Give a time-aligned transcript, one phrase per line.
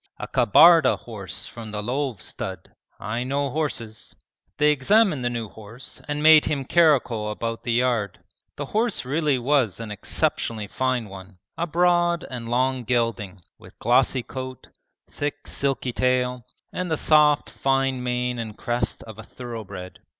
[0.17, 2.73] A Kabarda horse from the Lov stud.
[2.99, 4.15] I know horses.'
[4.57, 8.19] They examined the new horse and made him caracole about the yard.
[8.55, 14.23] The horse really was an exceptionally fine one, a broad and long gelding, with glossy
[14.23, 14.69] coat,
[15.07, 19.99] thick silky tail, and the soft fine mane and crest of a thoroughbred.